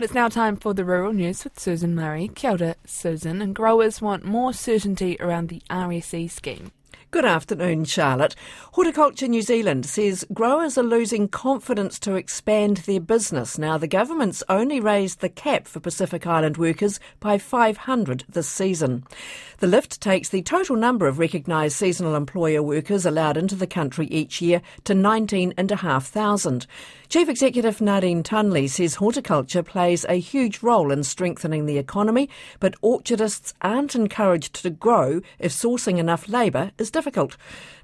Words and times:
But 0.00 0.04
it's 0.04 0.14
now 0.14 0.30
time 0.30 0.56
for 0.56 0.72
the 0.72 0.86
rural 0.86 1.12
news 1.12 1.44
with 1.44 1.60
Susan 1.60 1.94
Murray. 1.94 2.28
Kia 2.28 2.52
ora, 2.52 2.76
Susan. 2.86 3.42
And 3.42 3.54
growers 3.54 4.00
want 4.00 4.24
more 4.24 4.54
certainty 4.54 5.18
around 5.20 5.50
the 5.50 5.60
RSE 5.68 6.30
scheme. 6.30 6.72
Good 7.12 7.24
afternoon, 7.24 7.86
Charlotte. 7.86 8.36
Horticulture 8.72 9.26
New 9.26 9.42
Zealand 9.42 9.84
says 9.84 10.24
growers 10.32 10.78
are 10.78 10.84
losing 10.84 11.26
confidence 11.26 11.98
to 12.00 12.14
expand 12.14 12.78
their 12.78 13.00
business. 13.00 13.58
Now, 13.58 13.78
the 13.78 13.88
government's 13.88 14.44
only 14.48 14.78
raised 14.78 15.20
the 15.20 15.28
cap 15.28 15.66
for 15.66 15.80
Pacific 15.80 16.24
Island 16.24 16.56
workers 16.56 17.00
by 17.18 17.38
500 17.38 18.24
this 18.28 18.48
season. 18.48 19.04
The 19.58 19.66
lift 19.66 20.00
takes 20.00 20.28
the 20.28 20.42
total 20.42 20.76
number 20.76 21.08
of 21.08 21.18
recognised 21.18 21.76
seasonal 21.76 22.14
employer 22.14 22.62
workers 22.62 23.04
allowed 23.04 23.36
into 23.36 23.56
the 23.56 23.66
country 23.66 24.06
each 24.06 24.40
year 24.40 24.62
to 24.84 24.94
19,500. 24.94 26.66
Chief 27.10 27.28
Executive 27.28 27.80
Nadine 27.80 28.22
Tunley 28.22 28.70
says 28.70 28.94
horticulture 28.94 29.64
plays 29.64 30.06
a 30.08 30.20
huge 30.20 30.62
role 30.62 30.92
in 30.92 31.02
strengthening 31.02 31.66
the 31.66 31.76
economy, 31.76 32.30
but 32.60 32.76
orchardists 32.82 33.52
aren't 33.62 33.96
encouraged 33.96 34.54
to 34.62 34.70
grow 34.70 35.20
if 35.40 35.50
sourcing 35.50 35.98
enough 35.98 36.28
labour 36.28 36.70
is 36.80 36.90
difficult. 36.90 37.36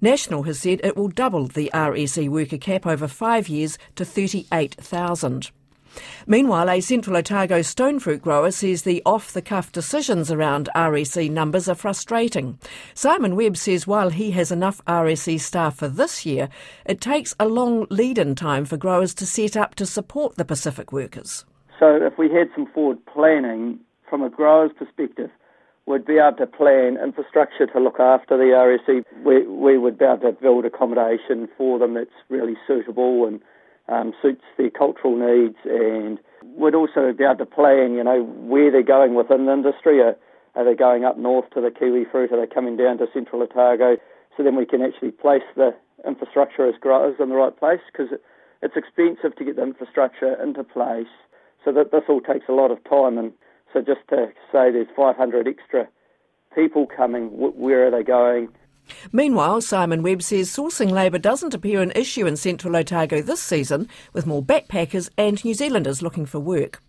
National 0.00 0.44
has 0.44 0.58
said 0.58 0.80
it 0.84 0.96
will 0.96 1.08
double 1.08 1.46
the 1.46 1.70
RSE 1.74 2.28
worker 2.28 2.58
cap 2.58 2.86
over 2.86 3.08
five 3.08 3.48
years 3.48 3.78
to 3.96 4.04
38,000. 4.04 5.50
Meanwhile, 6.26 6.70
a 6.70 6.80
Central 6.80 7.16
Otago 7.16 7.62
stone 7.62 7.98
fruit 7.98 8.22
grower 8.22 8.50
says 8.50 8.82
the 8.82 9.02
off 9.04 9.32
the 9.32 9.42
cuff 9.42 9.72
decisions 9.72 10.30
around 10.30 10.68
RSE 10.74 11.30
numbers 11.30 11.68
are 11.68 11.74
frustrating. 11.74 12.58
Simon 12.94 13.36
Webb 13.36 13.56
says 13.56 13.86
while 13.86 14.10
he 14.10 14.30
has 14.30 14.50
enough 14.50 14.82
RSE 14.86 15.40
staff 15.40 15.76
for 15.76 15.88
this 15.88 16.24
year, 16.24 16.48
it 16.86 17.00
takes 17.00 17.34
a 17.38 17.48
long 17.48 17.86
lead 17.90 18.18
in 18.18 18.34
time 18.34 18.64
for 18.64 18.76
growers 18.76 19.14
to 19.14 19.26
set 19.26 19.56
up 19.56 19.74
to 19.74 19.86
support 19.86 20.36
the 20.36 20.44
Pacific 20.44 20.92
workers. 20.92 21.44
So, 21.78 21.96
if 21.96 22.16
we 22.16 22.30
had 22.30 22.48
some 22.54 22.66
forward 22.66 23.04
planning 23.06 23.80
from 24.08 24.22
a 24.22 24.30
grower's 24.30 24.70
perspective, 24.78 25.30
would 25.86 26.06
be 26.06 26.18
able 26.18 26.36
to 26.36 26.46
plan 26.46 26.96
infrastructure 27.02 27.66
to 27.66 27.80
look 27.80 27.98
after 27.98 28.36
the 28.36 28.54
RSE. 28.54 29.04
We, 29.24 29.46
we 29.46 29.78
would 29.78 29.98
be 29.98 30.04
able 30.04 30.18
to 30.18 30.32
build 30.32 30.64
accommodation 30.64 31.48
for 31.56 31.78
them 31.78 31.94
that's 31.94 32.10
really 32.28 32.56
suitable 32.66 33.26
and 33.26 33.40
um, 33.88 34.12
suits 34.22 34.42
their 34.56 34.70
cultural 34.70 35.16
needs 35.16 35.56
and 35.64 36.18
we'd 36.56 36.74
also 36.74 37.12
be 37.12 37.24
able 37.24 37.36
to 37.36 37.46
plan, 37.46 37.94
you 37.94 38.04
know, 38.04 38.22
where 38.22 38.70
they're 38.70 38.82
going 38.82 39.14
within 39.14 39.46
the 39.46 39.52
industry. 39.52 40.00
Are, 40.00 40.16
are 40.54 40.64
they 40.64 40.74
going 40.74 41.04
up 41.04 41.18
north 41.18 41.50
to 41.50 41.60
the 41.60 41.70
kiwi 41.70 42.04
fruit? 42.10 42.32
Are 42.32 42.40
they 42.40 42.52
coming 42.52 42.76
down 42.76 42.98
to 42.98 43.06
central 43.12 43.42
Otago? 43.42 43.96
So 44.36 44.42
then 44.42 44.56
we 44.56 44.66
can 44.66 44.82
actually 44.82 45.10
place 45.10 45.42
the 45.56 45.74
infrastructure 46.06 46.68
as 46.68 46.74
growers 46.80 47.16
in 47.18 47.28
the 47.28 47.34
right 47.34 47.56
place 47.56 47.80
because 47.90 48.12
it, 48.12 48.22
it's 48.62 48.76
expensive 48.76 49.36
to 49.36 49.44
get 49.44 49.56
the 49.56 49.62
infrastructure 49.62 50.40
into 50.42 50.64
place. 50.64 51.10
So 51.64 51.72
that 51.72 51.92
this 51.92 52.02
all 52.08 52.20
takes 52.20 52.46
a 52.48 52.52
lot 52.52 52.70
of 52.70 52.82
time 52.84 53.18
and 53.18 53.32
so 53.72 53.80
just 53.80 54.00
to 54.10 54.28
say 54.50 54.70
there's 54.70 54.88
500 54.94 55.48
extra 55.48 55.88
people 56.54 56.86
coming, 56.86 57.28
where 57.28 57.86
are 57.86 57.90
they 57.90 58.02
going? 58.02 58.48
Meanwhile, 59.12 59.60
Simon 59.60 60.02
Webb 60.02 60.22
says 60.22 60.50
sourcing 60.50 60.90
labour 60.90 61.18
doesn't 61.18 61.54
appear 61.54 61.80
an 61.80 61.92
issue 61.92 62.26
in 62.26 62.36
central 62.36 62.76
Otago 62.76 63.22
this 63.22 63.40
season, 63.40 63.88
with 64.12 64.26
more 64.26 64.42
backpackers 64.42 65.08
and 65.16 65.42
New 65.44 65.54
Zealanders 65.54 66.02
looking 66.02 66.26
for 66.26 66.40
work. 66.40 66.82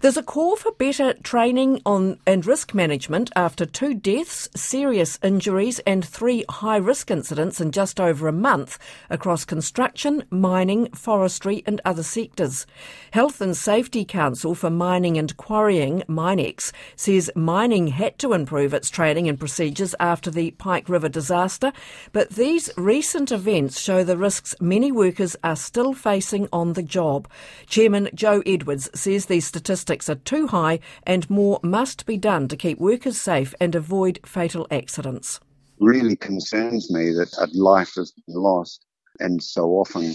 There's 0.00 0.16
a 0.16 0.22
call 0.22 0.56
for 0.56 0.72
better 0.72 1.14
training 1.22 1.80
on 1.86 2.18
and 2.26 2.44
risk 2.44 2.74
management 2.74 3.30
after 3.34 3.64
two 3.64 3.94
deaths, 3.94 4.48
serious 4.54 5.18
injuries, 5.22 5.78
and 5.80 6.04
three 6.04 6.44
high 6.48 6.76
risk 6.76 7.10
incidents 7.10 7.60
in 7.60 7.72
just 7.72 7.98
over 7.98 8.28
a 8.28 8.32
month 8.32 8.78
across 9.08 9.44
construction, 9.44 10.24
mining, 10.30 10.90
forestry, 10.92 11.62
and 11.66 11.80
other 11.84 12.02
sectors. 12.02 12.66
Health 13.12 13.40
and 13.40 13.56
Safety 13.56 14.04
Council 14.04 14.54
for 14.54 14.70
Mining 14.70 15.16
and 15.16 15.36
Quarrying, 15.36 16.02
Minex, 16.08 16.72
says 16.96 17.30
mining 17.34 17.88
had 17.88 18.18
to 18.18 18.32
improve 18.32 18.74
its 18.74 18.90
training 18.90 19.28
and 19.28 19.38
procedures 19.38 19.94
after 19.98 20.30
the 20.30 20.50
Pike 20.52 20.88
River 20.88 21.08
disaster, 21.08 21.72
but 22.12 22.30
these 22.30 22.70
recent 22.76 23.32
events 23.32 23.80
show 23.80 24.04
the 24.04 24.16
risks 24.16 24.54
many 24.60 24.92
workers 24.92 25.36
are 25.42 25.56
still 25.56 25.94
facing 25.94 26.48
on 26.52 26.74
the 26.74 26.82
job. 26.82 27.28
Chairman 27.66 28.08
Joe 28.14 28.42
Edwards 28.44 28.90
says 28.94 29.26
these 29.26 29.50
statistics 29.54 30.10
are 30.10 30.16
too 30.16 30.48
high 30.48 30.80
and 31.04 31.30
more 31.30 31.60
must 31.62 32.06
be 32.06 32.16
done 32.16 32.48
to 32.48 32.56
keep 32.56 32.76
workers 32.80 33.20
safe 33.20 33.54
and 33.60 33.76
avoid 33.76 34.18
fatal 34.26 34.66
accidents. 34.68 35.38
Really 35.78 36.16
concerns 36.16 36.90
me 36.90 37.12
that 37.12 37.32
a 37.38 37.46
life 37.56 37.94
has 37.94 38.10
been 38.10 38.34
lost 38.34 38.84
and 39.20 39.40
so 39.40 39.70
often 39.70 40.12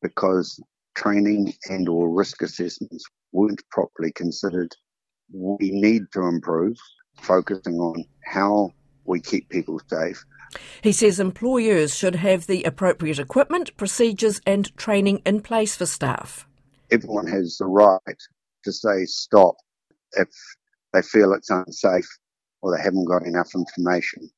because 0.00 0.58
training 0.94 1.52
and 1.68 1.86
or 1.86 2.08
risk 2.08 2.40
assessments 2.40 3.04
weren't 3.32 3.62
properly 3.70 4.10
considered. 4.10 4.74
We 5.30 5.70
need 5.70 6.04
to 6.14 6.22
improve, 6.22 6.78
focusing 7.20 7.78
on 7.80 8.06
how 8.24 8.72
we 9.04 9.20
keep 9.20 9.50
people 9.50 9.82
safe. 9.86 10.24
He 10.80 10.92
says 10.92 11.20
employers 11.20 11.94
should 11.94 12.14
have 12.14 12.46
the 12.46 12.64
appropriate 12.64 13.18
equipment, 13.18 13.76
procedures 13.76 14.40
and 14.46 14.74
training 14.78 15.20
in 15.26 15.42
place 15.42 15.76
for 15.76 15.84
staff. 15.84 16.46
Everyone 16.90 17.26
has 17.26 17.58
the 17.58 17.66
right 17.66 18.00
to 18.68 18.72
say 18.72 19.04
stop 19.06 19.56
if 20.12 20.28
they 20.92 21.02
feel 21.02 21.32
it's 21.32 21.50
unsafe 21.50 22.08
or 22.60 22.76
they 22.76 22.82
haven't 22.82 23.06
got 23.06 23.26
enough 23.26 23.54
information. 23.54 24.30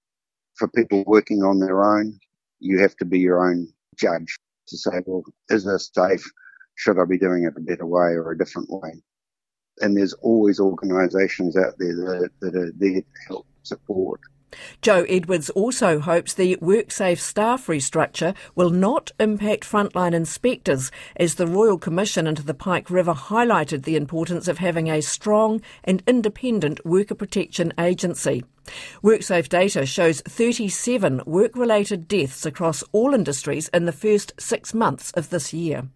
For 0.54 0.68
people 0.68 1.04
working 1.06 1.42
on 1.42 1.58
their 1.58 1.84
own, 1.84 2.18
you 2.60 2.78
have 2.80 2.96
to 2.96 3.04
be 3.04 3.18
your 3.18 3.48
own 3.48 3.68
judge 3.96 4.38
to 4.68 4.76
say, 4.76 5.02
well, 5.06 5.22
is 5.48 5.64
this 5.64 5.90
safe? 5.92 6.24
Should 6.76 6.98
I 6.98 7.04
be 7.04 7.18
doing 7.18 7.44
it 7.44 7.56
a 7.56 7.60
better 7.60 7.86
way 7.86 8.12
or 8.12 8.30
a 8.30 8.38
different 8.38 8.70
way? 8.70 9.02
And 9.80 9.96
there's 9.96 10.12
always 10.14 10.60
organisations 10.60 11.56
out 11.56 11.74
there 11.78 11.96
that, 11.96 12.30
that 12.40 12.54
are 12.54 12.72
there 12.76 13.00
to 13.00 13.06
help 13.26 13.46
support. 13.62 14.20
Joe 14.82 15.04
Edwards 15.08 15.50
also 15.50 16.00
hopes 16.00 16.34
the 16.34 16.56
WorkSafe 16.56 17.18
staff 17.18 17.66
restructure 17.66 18.34
will 18.54 18.70
not 18.70 19.12
impact 19.20 19.64
frontline 19.64 20.12
inspectors, 20.12 20.90
as 21.16 21.36
the 21.36 21.46
Royal 21.46 21.78
Commission 21.78 22.26
into 22.26 22.42
the 22.42 22.54
Pike 22.54 22.90
River 22.90 23.14
highlighted 23.14 23.84
the 23.84 23.96
importance 23.96 24.48
of 24.48 24.58
having 24.58 24.88
a 24.88 25.02
strong 25.02 25.60
and 25.84 26.02
independent 26.06 26.84
worker 26.84 27.14
protection 27.14 27.72
agency. 27.78 28.44
WorkSafe 29.02 29.48
data 29.48 29.86
shows 29.86 30.20
37 30.22 31.22
work 31.26 31.56
related 31.56 32.08
deaths 32.08 32.44
across 32.44 32.82
all 32.92 33.14
industries 33.14 33.68
in 33.68 33.84
the 33.84 33.92
first 33.92 34.32
six 34.38 34.74
months 34.74 35.10
of 35.12 35.30
this 35.30 35.52
year. 35.52 35.88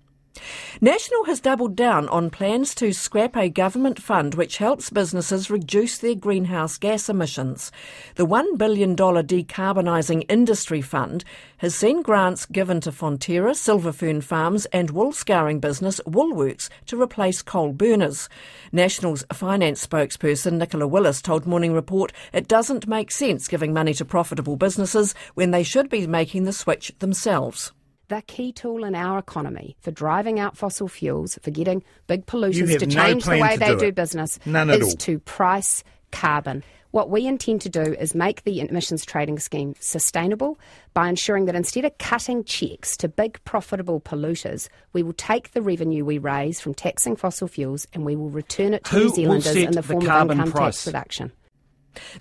National 0.81 1.25
has 1.25 1.41
doubled 1.41 1.77
down 1.77 2.09
on 2.09 2.29
plans 2.29 2.75
to 2.75 2.93
scrap 2.93 3.37
a 3.37 3.49
government 3.49 4.03
fund 4.03 4.35
which 4.35 4.59
helps 4.59 4.91
businesses 4.91 5.49
reduce 5.49 5.99
their 5.99 6.15
greenhouse 6.15 6.77
gas 6.77 7.09
emissions. 7.09 7.71
The 8.17 8.27
$1 8.27 8.59
billion 8.59 8.97
decarbonising 8.97 10.27
industry 10.29 10.83
fund 10.83 11.25
has 11.59 11.75
seen 11.75 12.03
grants 12.03 12.47
given 12.47 12.81
to 12.81 12.91
Fonterra, 12.91 13.55
Silver 13.55 13.93
Fern 13.93 14.21
Farms 14.21 14.67
and 14.67 14.91
wool 14.91 15.13
scouring 15.13 15.61
business 15.61 16.01
Woolworks 16.07 16.69
to 16.87 17.01
replace 17.01 17.41
coal 17.41 17.73
burners. 17.73 18.29
National's 18.73 19.25
finance 19.33 19.87
spokesperson 19.87 20.55
Nicola 20.55 20.87
Willis 20.87 21.23
told 21.23 21.47
Morning 21.47 21.73
Report 21.73 22.13
it 22.33 22.49
doesn't 22.49 22.89
make 22.89 23.11
sense 23.11 23.47
giving 23.49 23.73
money 23.73 23.95
to 23.95 24.05
profitable 24.05 24.57
businesses 24.57 25.15
when 25.35 25.53
they 25.53 25.63
should 25.63 25.89
be 25.89 26.07
making 26.07 26.45
the 26.45 26.53
switch 26.53 26.93
themselves 26.99 27.73
the 28.15 28.23
key 28.23 28.53
tool 28.53 28.85
in 28.85 28.95
our 28.95 29.19
economy 29.19 29.77
for 29.81 29.91
driving 29.91 30.39
out 30.39 30.57
fossil 30.57 30.89
fuels, 30.89 31.39
for 31.43 31.51
getting 31.51 31.83
big 32.07 32.27
polluters 32.27 32.79
to 32.79 32.87
change 32.87 33.27
no 33.27 33.35
the 33.35 33.43
way 33.43 33.57
they 33.57 33.67
do, 33.67 33.79
do 33.79 33.93
business, 33.93 34.39
None 34.47 34.71
is 34.71 34.95
to 34.97 35.19
price 35.21 35.83
carbon. 36.13 36.63
What 36.93 37.11
we 37.11 37.27
intend 37.27 37.61
to 37.63 37.69
do 37.69 37.83
is 37.83 38.15
make 38.15 38.45
the 38.45 38.61
emissions 38.61 39.05
trading 39.05 39.41
scheme 39.41 39.75
sustainable 39.81 40.61
by 40.93 41.09
ensuring 41.09 41.47
that 41.47 41.57
instead 41.57 41.85
of 41.85 41.99
cutting 41.99 42.45
checks 42.45 42.97
to 42.99 43.09
big 43.09 43.43
profitable 43.45 44.01
polluters, 44.01 44.69
we 44.93 45.03
will 45.03 45.13
take 45.13 45.51
the 45.51 45.61
revenue 45.61 46.05
we 46.05 46.19
raise 46.19 46.61
from 46.61 46.73
taxing 46.73 47.17
fossil 47.17 47.49
fuels 47.49 47.89
and 47.95 48.05
we 48.05 48.15
will 48.15 48.31
return 48.31 48.75
it 48.75 48.85
to 48.85 48.91
Who 48.93 49.05
New 49.07 49.11
Zealanders 49.11 49.57
in 49.57 49.73
the, 49.73 49.81
the 49.81 49.83
form 49.83 50.09
of 50.09 50.31
income 50.31 50.53
price? 50.53 50.77
tax 50.77 50.87
reduction. 50.87 51.33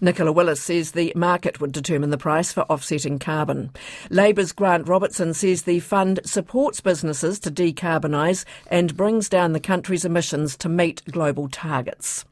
Nicola 0.01 0.31
Willis 0.31 0.61
says 0.61 0.91
the 0.91 1.13
market 1.15 1.59
would 1.59 1.71
determine 1.71 2.09
the 2.09 2.17
price 2.17 2.51
for 2.51 2.61
offsetting 2.63 3.19
carbon. 3.19 3.71
Labour's 4.09 4.51
Grant 4.51 4.87
Robertson 4.87 5.33
says 5.33 5.63
the 5.63 5.79
fund 5.79 6.19
supports 6.25 6.81
businesses 6.81 7.39
to 7.39 7.51
decarbonise 7.51 8.45
and 8.67 8.97
brings 8.97 9.29
down 9.29 9.53
the 9.53 9.59
country's 9.59 10.05
emissions 10.05 10.55
to 10.57 10.69
meet 10.69 11.03
global 11.11 11.47
targets. 11.49 12.25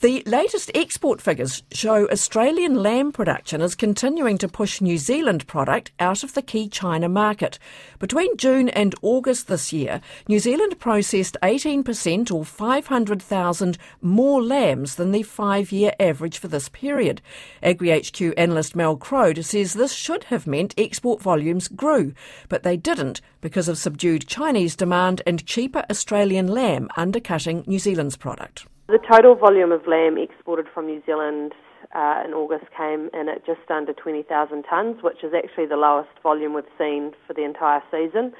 The 0.00 0.22
latest 0.26 0.70
export 0.74 1.22
figures 1.22 1.62
show 1.72 2.06
Australian 2.10 2.82
lamb 2.82 3.12
production 3.12 3.62
is 3.62 3.74
continuing 3.74 4.36
to 4.38 4.46
push 4.46 4.82
New 4.82 4.98
Zealand 4.98 5.46
product 5.46 5.90
out 5.98 6.22
of 6.22 6.34
the 6.34 6.42
key 6.42 6.68
China 6.68 7.08
market. 7.08 7.58
Between 7.98 8.36
June 8.36 8.68
and 8.68 8.94
August 9.00 9.48
this 9.48 9.72
year, 9.72 10.02
New 10.28 10.38
Zealand 10.38 10.78
processed 10.78 11.38
18% 11.42 12.30
or 12.30 12.44
500,000 12.44 13.78
more 14.02 14.42
lambs 14.42 14.96
than 14.96 15.12
the 15.12 15.22
five 15.22 15.72
year 15.72 15.92
average 15.98 16.36
for 16.36 16.48
this 16.48 16.68
period. 16.68 17.22
AgriHQ 17.62 18.34
analyst 18.36 18.76
Mel 18.76 18.98
Croad 18.98 19.42
says 19.46 19.72
this 19.72 19.94
should 19.94 20.24
have 20.24 20.46
meant 20.46 20.74
export 20.76 21.22
volumes 21.22 21.68
grew, 21.68 22.12
but 22.50 22.64
they 22.64 22.76
didn't 22.76 23.22
because 23.40 23.66
of 23.66 23.78
subdued 23.78 24.26
Chinese 24.26 24.76
demand 24.76 25.22
and 25.26 25.46
cheaper 25.46 25.86
Australian 25.88 26.48
lamb 26.48 26.90
undercutting 26.98 27.64
New 27.66 27.78
Zealand's 27.78 28.18
product. 28.18 28.66
The 28.88 28.98
total 29.10 29.34
volume 29.34 29.72
of 29.72 29.84
lamb 29.88 30.16
exported 30.16 30.66
from 30.72 30.86
New 30.86 31.02
Zealand 31.04 31.54
uh, 31.92 32.22
in 32.24 32.32
August 32.32 32.66
came 32.76 33.10
in 33.12 33.28
at 33.28 33.44
just 33.44 33.68
under 33.68 33.92
20,000 33.92 34.64
tonnes, 34.64 35.02
which 35.02 35.24
is 35.24 35.32
actually 35.34 35.66
the 35.66 35.76
lowest 35.76 36.10
volume 36.22 36.54
we've 36.54 36.64
seen 36.78 37.10
for 37.26 37.34
the 37.34 37.42
entire 37.42 37.82
season. 37.90 38.32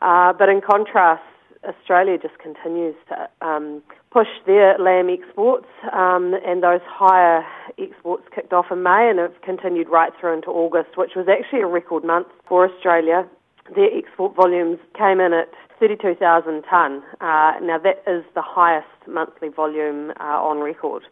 Uh, 0.00 0.32
but 0.32 0.48
in 0.48 0.62
contrast, 0.62 1.22
Australia 1.68 2.16
just 2.16 2.38
continues 2.38 2.94
to 3.08 3.28
um, 3.46 3.82
push 4.10 4.28
their 4.46 4.78
lamb 4.78 5.10
exports, 5.10 5.68
um, 5.92 6.32
and 6.46 6.62
those 6.62 6.80
higher 6.88 7.44
exports 7.78 8.24
kicked 8.34 8.54
off 8.54 8.66
in 8.70 8.82
May 8.82 9.10
and 9.10 9.18
have 9.18 9.34
continued 9.42 9.90
right 9.90 10.12
through 10.18 10.32
into 10.32 10.48
August, 10.48 10.96
which 10.96 11.12
was 11.14 11.28
actually 11.28 11.60
a 11.60 11.66
record 11.66 12.04
month 12.04 12.28
for 12.48 12.66
Australia. 12.66 13.28
Their 13.74 13.88
export 13.96 14.34
volumes 14.34 14.78
came 14.96 15.20
in 15.20 15.32
at 15.32 15.50
32,000 15.78 16.62
tonne. 16.62 17.02
Uh, 17.20 17.52
now 17.62 17.78
that 17.78 18.02
is 18.06 18.24
the 18.34 18.42
highest 18.42 18.88
monthly 19.06 19.48
volume 19.48 20.12
uh, 20.20 20.24
on 20.24 20.58
record. 20.58 21.04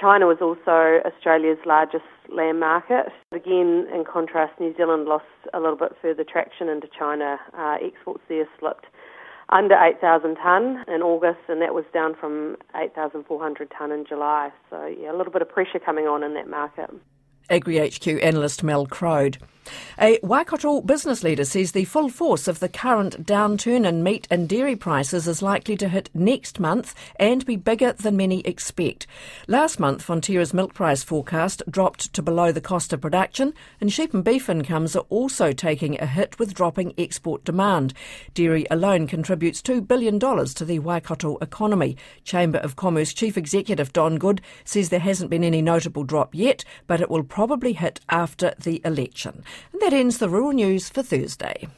China 0.00 0.26
was 0.26 0.38
also 0.40 1.00
Australia's 1.06 1.58
largest 1.66 2.04
lamb 2.28 2.58
market. 2.60 3.06
Again, 3.32 3.86
in 3.92 4.04
contrast, 4.10 4.58
New 4.58 4.74
Zealand 4.76 5.06
lost 5.06 5.24
a 5.52 5.60
little 5.60 5.76
bit 5.76 5.92
further 6.00 6.24
traction 6.24 6.68
into 6.68 6.88
China. 6.98 7.38
Uh, 7.56 7.76
exports 7.82 8.22
there 8.28 8.48
slipped 8.58 8.86
under 9.50 9.74
8,000 9.74 10.36
tonne 10.36 10.84
in 10.88 11.02
August, 11.02 11.40
and 11.48 11.60
that 11.60 11.74
was 11.74 11.84
down 11.92 12.14
from 12.14 12.56
8,400 12.74 13.70
tonne 13.76 13.92
in 13.92 14.06
July. 14.06 14.50
So, 14.70 14.86
yeah, 14.86 15.12
a 15.12 15.16
little 15.16 15.32
bit 15.32 15.42
of 15.42 15.48
pressure 15.48 15.78
coming 15.78 16.06
on 16.06 16.22
in 16.22 16.34
that 16.34 16.48
market. 16.48 16.90
AgriHQ 17.50 18.22
analyst 18.24 18.62
Mel 18.62 18.86
Croad. 18.86 19.38
A 19.98 20.18
Waikato 20.22 20.80
business 20.80 21.22
leader 21.22 21.44
says 21.44 21.72
the 21.72 21.84
full 21.84 22.08
force 22.08 22.48
of 22.48 22.58
the 22.58 22.68
current 22.68 23.24
downturn 23.24 23.86
in 23.86 24.02
meat 24.02 24.26
and 24.30 24.48
dairy 24.48 24.74
prices 24.74 25.28
is 25.28 25.42
likely 25.42 25.76
to 25.76 25.88
hit 25.88 26.10
next 26.14 26.58
month 26.58 26.94
and 27.16 27.46
be 27.46 27.56
bigger 27.56 27.92
than 27.92 28.16
many 28.16 28.40
expect. 28.40 29.06
Last 29.46 29.78
month, 29.78 30.04
Fonterra's 30.04 30.52
milk 30.52 30.74
price 30.74 31.02
forecast 31.02 31.62
dropped 31.70 32.12
to 32.14 32.22
below 32.22 32.50
the 32.50 32.60
cost 32.60 32.92
of 32.92 33.00
production, 33.00 33.54
and 33.80 33.92
sheep 33.92 34.12
and 34.14 34.24
beef 34.24 34.48
incomes 34.48 34.96
are 34.96 35.06
also 35.08 35.52
taking 35.52 36.00
a 36.00 36.06
hit 36.06 36.38
with 36.38 36.54
dropping 36.54 36.94
export 36.98 37.44
demand. 37.44 37.94
Dairy 38.34 38.66
alone 38.70 39.06
contributes 39.06 39.62
$2 39.62 39.86
billion 39.86 40.18
to 40.18 40.64
the 40.64 40.80
Waikato 40.80 41.36
economy. 41.38 41.96
Chamber 42.24 42.58
of 42.58 42.76
Commerce 42.76 43.12
Chief 43.12 43.36
Executive 43.36 43.92
Don 43.92 44.16
Good 44.16 44.40
says 44.64 44.88
there 44.88 45.00
hasn't 45.00 45.30
been 45.30 45.44
any 45.44 45.62
notable 45.62 46.04
drop 46.04 46.34
yet, 46.34 46.64
but 46.86 47.00
it 47.00 47.10
will 47.10 47.22
probably 47.22 47.74
hit 47.74 48.00
after 48.08 48.54
the 48.58 48.80
election. 48.84 49.44
And 49.72 49.82
that 49.82 49.92
ends 49.92 50.18
the 50.18 50.28
rural 50.28 50.52
news 50.52 50.88
for 50.88 51.02
Thursday. 51.02 51.68